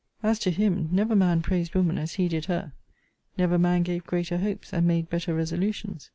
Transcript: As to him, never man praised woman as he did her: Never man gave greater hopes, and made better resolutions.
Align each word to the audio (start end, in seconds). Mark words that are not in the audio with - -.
As 0.23 0.39
to 0.39 0.49
him, 0.49 0.89
never 0.91 1.15
man 1.15 1.43
praised 1.43 1.75
woman 1.75 1.99
as 1.99 2.13
he 2.15 2.27
did 2.27 2.45
her: 2.45 2.73
Never 3.37 3.59
man 3.59 3.83
gave 3.83 4.03
greater 4.03 4.39
hopes, 4.39 4.73
and 4.73 4.87
made 4.87 5.11
better 5.11 5.35
resolutions. 5.35 6.09